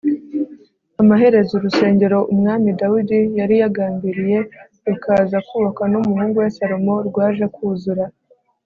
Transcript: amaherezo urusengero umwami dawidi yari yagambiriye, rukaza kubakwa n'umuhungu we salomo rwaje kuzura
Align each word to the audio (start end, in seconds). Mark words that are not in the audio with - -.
amaherezo 1.01 1.51
urusengero 1.55 2.17
umwami 2.33 2.69
dawidi 2.79 3.19
yari 3.39 3.55
yagambiriye, 3.61 4.39
rukaza 4.87 5.37
kubakwa 5.47 5.85
n'umuhungu 5.91 6.35
we 6.43 6.49
salomo 6.57 6.95
rwaje 7.07 7.45
kuzura 7.55 8.05